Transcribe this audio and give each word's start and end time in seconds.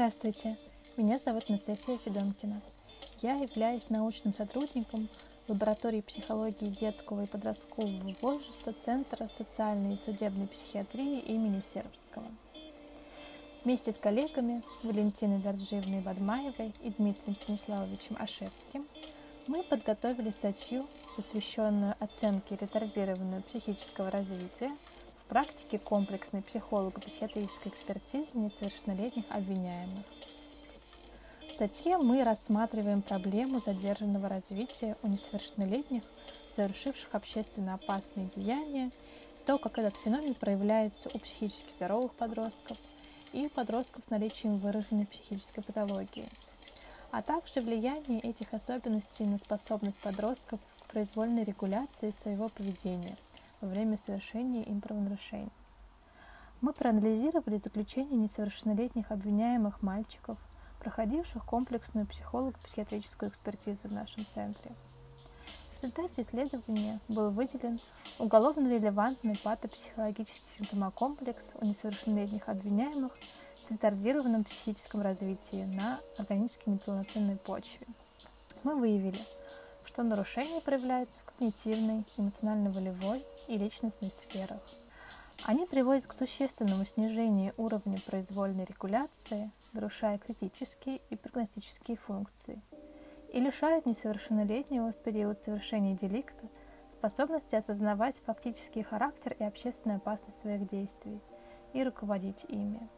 Здравствуйте, 0.00 0.56
меня 0.96 1.18
зовут 1.18 1.50
Анастасия 1.50 1.98
Федонкина. 1.98 2.62
Я 3.20 3.34
являюсь 3.34 3.90
научным 3.90 4.32
сотрудником 4.32 5.10
лаборатории 5.46 6.00
психологии 6.00 6.68
детского 6.68 7.24
и 7.24 7.26
подросткового 7.26 8.14
возраста 8.22 8.72
Центра 8.80 9.28
социальной 9.36 9.96
и 9.96 9.98
судебной 9.98 10.46
психиатрии 10.46 11.18
имени 11.18 11.60
Сербского. 11.60 12.24
Вместе 13.62 13.92
с 13.92 13.98
коллегами 13.98 14.62
Валентиной 14.82 15.38
Дорджиевной 15.40 16.00
Бадмаевой 16.00 16.72
и 16.80 16.88
Дмитрием 16.92 17.36
Станиславовичем 17.36 18.16
Ашевским 18.18 18.86
мы 19.48 19.62
подготовили 19.64 20.30
статью, 20.30 20.86
посвященную 21.14 21.94
оценке 22.00 22.56
ретардированного 22.56 23.42
психического 23.42 24.10
развития 24.10 24.72
практике 25.30 25.78
комплексной 25.78 26.42
психолого-психиатрической 26.42 27.72
экспертизы 27.72 28.36
несовершеннолетних 28.36 29.24
обвиняемых. 29.30 30.04
В 31.48 31.52
статье 31.54 31.96
мы 31.96 32.22
рассматриваем 32.22 33.00
проблему 33.00 33.60
задержанного 33.60 34.28
развития 34.28 34.98
у 35.02 35.08
несовершеннолетних, 35.08 36.02
совершивших 36.54 37.14
общественно 37.14 37.72
опасные 37.72 38.28
деяния, 38.36 38.90
то, 39.46 39.56
как 39.56 39.78
этот 39.78 39.96
феномен 39.96 40.34
проявляется 40.34 41.08
у 41.14 41.18
психически 41.18 41.72
здоровых 41.72 42.12
подростков– 42.12 42.76
и 43.32 43.46
у 43.46 43.50
подростков 43.50 44.04
с 44.04 44.10
наличием 44.10 44.58
выраженной 44.58 45.06
психической 45.06 45.62
патологии, 45.62 46.28
а 47.10 47.22
также 47.22 47.60
влияние 47.60 48.20
этих 48.20 48.52
особенностей 48.52 49.24
на 49.24 49.38
способность 49.38 49.98
подростков 50.00 50.60
к 50.80 50.90
произвольной 50.90 51.44
регуляции 51.44 52.10
своего 52.10 52.48
поведения 52.48 53.16
во 53.60 53.68
время 53.68 53.96
совершения 53.96 54.62
им 54.62 54.80
правонарушений. 54.80 55.52
Мы 56.60 56.72
проанализировали 56.72 57.58
заключение 57.58 58.18
несовершеннолетних 58.18 59.10
обвиняемых 59.10 59.82
мальчиков, 59.82 60.38
проходивших 60.80 61.44
комплексную 61.44 62.06
психолого-психиатрическую 62.06 63.30
экспертизу 63.30 63.88
в 63.88 63.92
нашем 63.92 64.26
центре– 64.26 64.72
в 65.80 65.82
результате 65.82 66.20
исследования 66.20 67.00
был 67.08 67.30
выделен 67.30 67.80
уголовно 68.18 68.68
релевантный 68.68 69.34
патопсихологический 69.42 70.58
симптомокомплекс 70.58 71.52
у 71.58 71.64
несовершеннолетних 71.64 72.46
обвиняемых 72.50 73.16
с 73.66 73.70
ретардированным 73.70 74.44
психическим 74.44 75.00
развитием 75.00 75.74
на 75.74 75.98
органически 76.18 76.68
неполноценной 76.68 77.36
почве. 77.36 77.86
Мы 78.62 78.74
выявили, 78.74 79.18
что 80.00 80.08
нарушения 80.08 80.62
проявляются 80.62 81.18
в 81.18 81.24
когнитивной, 81.26 82.06
эмоционально-волевой 82.16 83.22
и 83.48 83.58
личностной 83.58 84.10
сферах. 84.10 84.62
Они 85.44 85.66
приводят 85.66 86.06
к 86.06 86.14
существенному 86.14 86.86
снижению 86.86 87.52
уровня 87.58 87.98
произвольной 88.06 88.64
регуляции, 88.64 89.50
нарушая 89.74 90.16
критические 90.16 91.02
и 91.10 91.16
прогностические 91.16 91.98
функции– 91.98 92.62
и 93.32 93.38
лишают 93.38 93.84
несовершеннолетнего 93.84 94.92
в 94.92 94.96
период 94.96 95.38
совершения 95.44 95.94
деликта 95.94 96.48
способности 96.90 97.54
осознавать 97.54 98.22
фактический 98.24 98.82
характер 98.82 99.36
и 99.38 99.44
общественную 99.44 99.98
опасность 99.98 100.40
своих 100.40 100.66
действий 100.66 101.20
и 101.74 101.84
руководить 101.84 102.44
ими. 102.48 102.88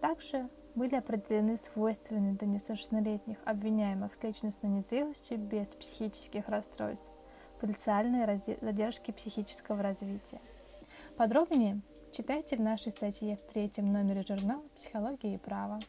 Также 0.00 0.48
были 0.78 0.94
определены 0.94 1.56
свойственные 1.56 2.34
для 2.34 2.46
несовершеннолетних 2.46 3.36
обвиняемых 3.44 4.14
с 4.14 4.22
личностной 4.22 4.70
незрелостью 4.70 5.36
без 5.36 5.74
психических 5.74 6.48
расстройств 6.48 7.06
потенциальные 7.60 8.40
задержки 8.60 9.10
психического 9.10 9.82
развития. 9.82 10.40
Подробнее 11.16 11.80
читайте 12.12 12.56
в 12.56 12.60
нашей 12.60 12.92
статье 12.92 13.36
в 13.36 13.42
третьем 13.42 13.92
номере 13.92 14.22
журнала 14.26 14.62
«Психология 14.76 15.34
и 15.34 15.38
право». 15.38 15.80